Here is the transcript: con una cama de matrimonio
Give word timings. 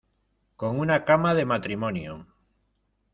con 0.55 0.79
una 0.79 1.05
cama 1.05 1.35
de 1.35 1.45
matrimonio 1.45 2.25